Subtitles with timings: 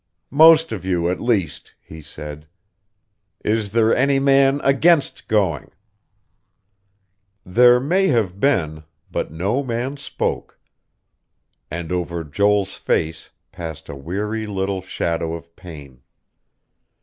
[0.31, 2.47] "Most of you, at least," he said.
[3.45, 5.69] "Is there any man against going?"
[7.45, 10.59] There may have been, but no man spoke;
[11.69, 16.01] and over Joel's face passed a weary little shadow of pain.